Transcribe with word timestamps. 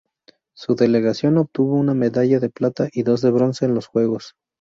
Su 0.55 0.73
delegación 0.73 1.37
obtuvo 1.37 1.75
una 1.75 1.93
medalla 1.93 2.39
de 2.39 2.49
plata 2.49 2.89
y 2.91 3.03
dos 3.03 3.21
de 3.21 3.29
bronce 3.29 3.65
en 3.65 3.75
los 3.75 3.85
juegos. 3.85 4.33